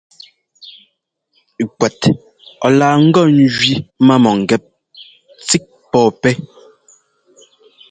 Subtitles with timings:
[1.77, 2.01] Kuɛt
[2.65, 3.73] ɔ laa ŋgɔ njẅi
[4.05, 4.63] má mɔ̂ngɛ́p
[5.45, 6.33] tsík pɔ̂pɛ́.